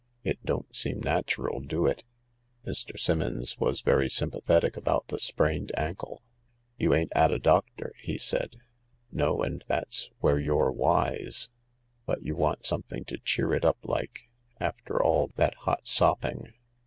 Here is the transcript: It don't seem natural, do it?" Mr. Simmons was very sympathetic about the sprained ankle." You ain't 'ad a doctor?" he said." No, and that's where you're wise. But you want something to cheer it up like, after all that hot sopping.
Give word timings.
It 0.23 0.43
don't 0.43 0.75
seem 0.75 0.99
natural, 1.01 1.59
do 1.59 1.85
it?" 1.85 2.03
Mr. 2.65 2.99
Simmons 2.99 3.59
was 3.59 3.81
very 3.81 4.09
sympathetic 4.09 4.75
about 4.75 5.07
the 5.09 5.19
sprained 5.19 5.71
ankle." 5.77 6.23
You 6.79 6.95
ain't 6.95 7.11
'ad 7.15 7.31
a 7.31 7.37
doctor?" 7.37 7.93
he 8.01 8.17
said." 8.17 8.55
No, 9.11 9.43
and 9.43 9.63
that's 9.67 10.09
where 10.19 10.39
you're 10.39 10.71
wise. 10.71 11.51
But 12.07 12.23
you 12.23 12.35
want 12.35 12.65
something 12.65 13.05
to 13.05 13.19
cheer 13.19 13.53
it 13.53 13.63
up 13.63 13.77
like, 13.83 14.27
after 14.59 14.99
all 14.99 15.27
that 15.35 15.53
hot 15.53 15.85
sopping. 15.87 16.51